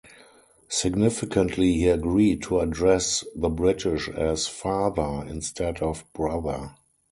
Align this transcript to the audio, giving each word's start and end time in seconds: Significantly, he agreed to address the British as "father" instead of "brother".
Significantly, 0.67 1.73
he 1.73 1.87
agreed 1.87 2.41
to 2.41 2.59
address 2.59 3.23
the 3.35 3.49
British 3.49 4.09
as 4.09 4.47
"father" 4.47 5.23
instead 5.29 5.83
of 5.83 6.05
"brother". 6.11 6.71